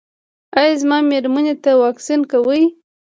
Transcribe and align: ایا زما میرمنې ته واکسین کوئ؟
ایا 0.59 0.73
زما 0.81 0.97
میرمنې 1.09 1.53
ته 1.63 1.71
واکسین 1.83 2.21
کوئ؟ 2.31 2.63